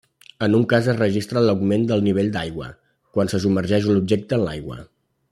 En 0.45 0.53
un 0.59 0.63
cas 0.69 0.87
es 0.93 0.95
registra 1.01 1.43
l'augment 1.47 1.85
del 1.91 2.01
nivell 2.07 2.31
d'aigua 2.37 2.69
quan 3.17 3.29
se 3.33 3.41
submergeix 3.43 3.85
l'objecte 3.91 4.37
en 4.39 4.47
l'aigua. 4.47 4.79